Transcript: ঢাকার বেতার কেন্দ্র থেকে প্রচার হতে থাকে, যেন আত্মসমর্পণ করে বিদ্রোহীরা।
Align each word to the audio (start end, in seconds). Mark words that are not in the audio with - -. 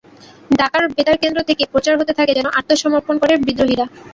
ঢাকার 0.51 0.83
বেতার 0.89 1.17
কেন্দ্র 1.17 1.39
থেকে 1.49 1.63
প্রচার 1.71 1.93
হতে 1.99 2.13
থাকে, 2.19 2.31
যেন 2.37 2.47
আত্মসমর্পণ 2.59 3.15
করে 3.21 3.33
বিদ্রোহীরা। 3.39 3.85